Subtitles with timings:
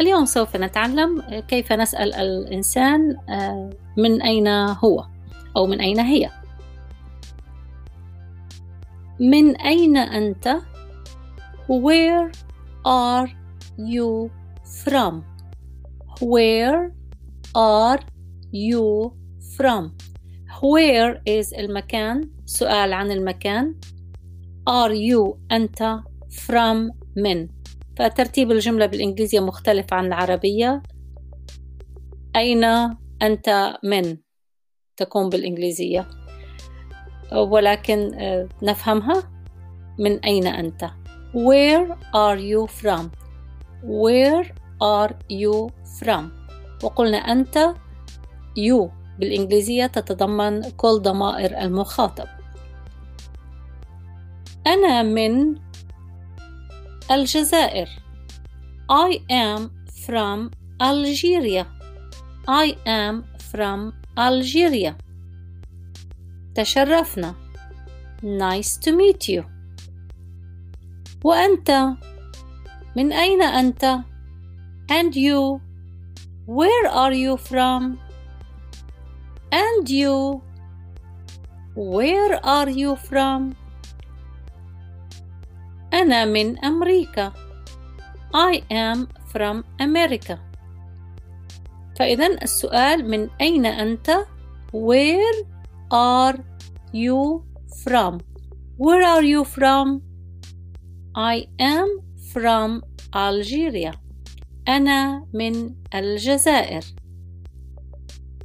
[0.00, 3.16] اليوم سوف نتعلم كيف نسأل الإنسان
[3.96, 5.06] من أين هو
[5.56, 6.30] أو من أين هي.
[9.20, 10.56] من أين أنت؟
[11.68, 12.32] Where
[12.86, 13.28] are
[13.78, 14.30] you
[14.84, 15.22] from?
[16.20, 16.92] Where
[17.56, 18.00] are
[18.52, 19.12] you
[19.56, 19.92] from?
[20.60, 23.74] Where is المكان؟ سؤال عن المكان.
[24.68, 27.48] Are you أنت from من؟
[27.96, 30.82] فترتيب الجملة بالإنجليزية مختلف عن العربية.
[32.36, 32.64] أين
[33.22, 34.16] أنت من؟
[34.96, 36.06] تكون بالإنجليزية.
[37.32, 38.10] ولكن
[38.62, 39.30] نفهمها.
[39.98, 40.90] من أين أنت؟
[41.34, 43.10] Where are you from?
[43.84, 44.46] Where
[44.82, 45.70] are you
[46.00, 46.22] from?
[46.84, 47.74] وقلنا أنت
[48.58, 52.26] you بالإنجليزية تتضمن كل ضمائر المخاطب.
[54.66, 55.54] أنا من
[57.11, 57.87] الجزائر
[58.89, 59.69] I am
[60.05, 61.65] from Algeria
[62.47, 64.95] I am from Algeria
[66.55, 67.35] تشرفنا
[68.23, 69.43] Nice to meet you
[71.23, 71.97] وأنت
[72.95, 74.03] من أين أنت
[74.91, 75.61] And you
[76.45, 77.99] Where are you from
[79.51, 80.41] And you
[81.75, 83.55] Where are you from
[86.04, 87.32] أنا من أمريكا
[88.34, 90.36] I am from America
[91.96, 94.26] فإذا السؤال من أين أنت
[94.72, 95.44] Where
[95.90, 96.36] are
[96.92, 97.44] you
[97.84, 98.20] from
[98.76, 100.02] Where are you from
[101.16, 101.88] I am
[102.32, 102.82] from
[103.14, 103.92] Algeria
[104.68, 106.84] أنا من الجزائر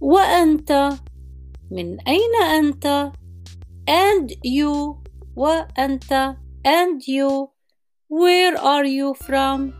[0.00, 0.90] وأنت
[1.70, 3.12] من أين أنت
[3.88, 5.02] and you
[5.36, 6.36] وأنت
[6.68, 7.50] and you
[8.08, 9.72] where are you from?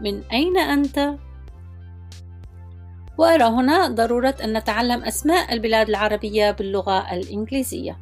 [0.00, 1.18] من أين أنت?
[3.18, 7.98] وأرى هنا ضرورة أن نتعلم أسماء البلاد العربية باللغة الإنجليزية.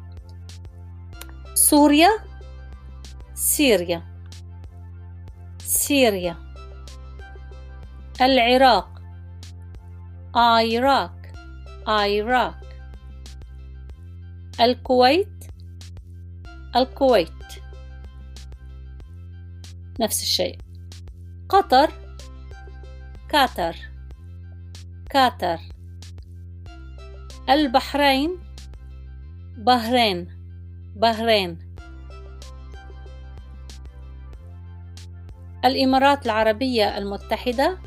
[1.53, 2.09] سوريا
[3.33, 4.03] Syria
[5.59, 6.35] Syria.
[8.21, 9.01] العراق
[10.35, 11.15] عراق
[11.87, 12.59] عراق.
[14.61, 15.45] الكويت
[16.75, 17.58] الكويت.
[19.99, 20.57] نفس الشيء.
[21.49, 21.91] قطر
[23.29, 23.75] كاتر
[25.09, 25.59] كاتر.
[27.49, 28.39] البحرين
[29.57, 30.27] بحرين
[30.95, 31.75] بحرين.
[35.65, 37.77] الإمارات العربية المتحدة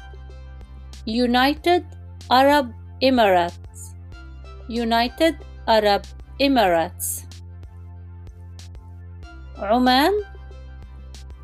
[1.08, 1.82] United
[2.32, 2.66] Arab
[3.02, 3.80] Emirates.
[4.68, 5.34] United
[5.68, 6.02] Arab
[6.42, 7.24] Emirates.
[9.56, 10.12] عمان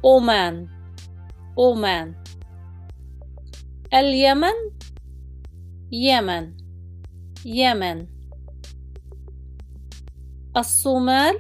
[0.09, 0.69] أومان.
[1.59, 2.15] أومان.
[3.95, 4.59] اليمن.
[5.93, 6.57] يمن.
[7.45, 8.07] يمن.
[10.57, 11.37] الصومال.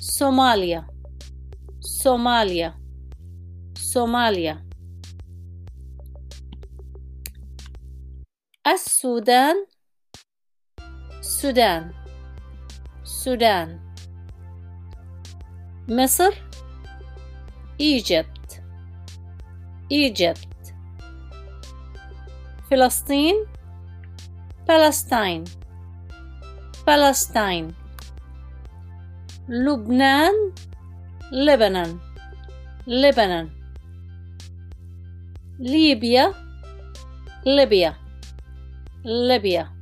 [0.00, 0.86] صوماليا.
[1.80, 2.74] صوماليا.
[3.76, 4.56] صوماليا.
[8.66, 9.66] السودان.
[11.20, 11.92] سودان.
[13.04, 13.94] سودان.
[15.88, 16.53] مصر.
[17.79, 18.61] Egypt
[19.91, 20.73] Egypt
[22.71, 23.35] فلسطين
[24.67, 25.43] Palestine
[26.85, 27.73] Palestine
[29.49, 30.33] لبنان
[31.31, 31.89] Lebanon
[32.87, 33.47] Lebanon
[35.59, 36.33] ليبيا
[37.45, 37.95] ليبيا
[39.05, 39.79] ليبيا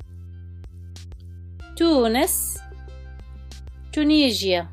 [1.77, 2.57] تونس
[3.93, 4.69] تونيجيا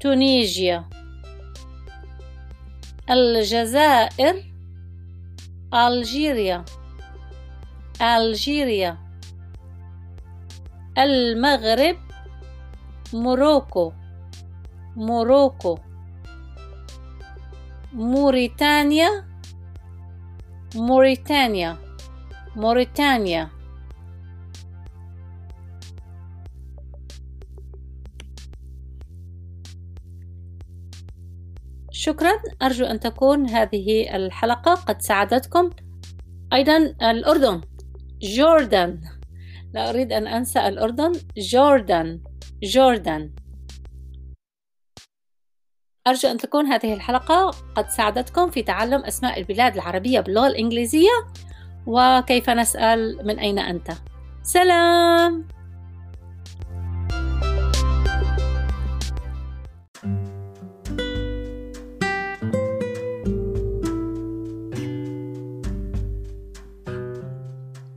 [0.00, 0.88] تونيجيا
[3.09, 4.35] الجزائر
[5.73, 6.65] ألجيريا.
[8.01, 8.97] ألجيريا.
[10.97, 11.97] المغرب
[13.13, 13.93] موروكو.
[14.95, 15.79] موروكو.
[17.93, 19.09] موريتانيا.
[20.75, 21.77] موريتانيا.
[22.55, 23.49] موريتانيا.
[32.03, 32.31] شكرا.
[32.61, 35.69] أرجو أن تكون هذه الحلقة قد ساعدتكم.
[36.53, 37.61] أيضا الأردن.
[38.21, 39.01] جوردن
[39.73, 41.11] لا أريد أن أنسى الأردن.
[41.37, 42.21] جوردن
[42.63, 43.31] جوردن
[46.07, 51.15] أرجو أن تكون هذه الحلقة قد ساعدتكم في تعلم أسماء البلاد العربية باللغة الإنجليزية.
[51.87, 53.91] وكيف نسأل من أين أنت؟
[54.43, 55.52] سلام!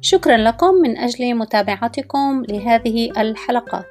[0.07, 3.87] شكرا لكم من أجل متابعتكم لهذه الحلقات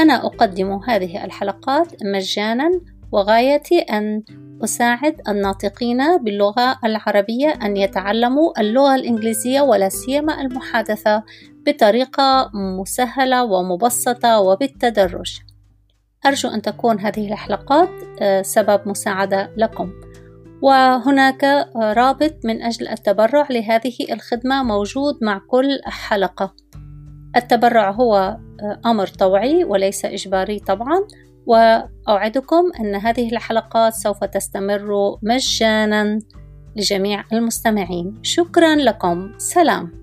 [0.00, 2.80] أنا أقدم هذه الحلقات مجانا
[3.12, 4.22] وغايتي أن
[4.64, 11.22] أساعد الناطقين باللغة العربية أن يتعلموا اللغة الإنجليزية ولا سيما المحادثة
[11.66, 12.50] بطريقة
[12.80, 15.38] مسهلة ومبسطة وبالتدرج.
[16.26, 17.90] أرجو أن تكون هذه الحلقات
[18.20, 19.92] آه، سبب مساعدة لكم.
[20.62, 26.54] وهناك رابط من أجل التبرع لهذه الخدمة موجود مع كل حلقة.
[27.36, 30.98] التبرع هو آه، أمر طوعي وليس إجباري طبعا
[31.46, 36.18] وأوعدكم أن هذه الحلقات سوف تستمر مجانا
[36.76, 38.18] لجميع المستمعين.
[38.22, 39.32] شكرا لكم.
[39.38, 40.01] سلام.